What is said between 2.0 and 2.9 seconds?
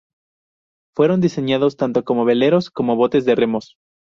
como veleros